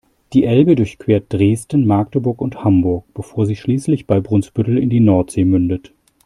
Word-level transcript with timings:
Die 0.33 0.45
Elbe 0.45 0.73
durchquert 0.75 1.31
Dresden, 1.31 1.85
Magdeburg 1.85 2.41
und 2.41 2.63
Hamburg, 2.63 3.03
bevor 3.13 3.45
sie 3.45 3.55
schließlich 3.55 4.07
bei 4.07 4.19
Brunsbüttel 4.19 4.79
in 4.79 4.89
die 4.89 4.99
Nordsee 4.99 5.45
mündet. 5.45 5.93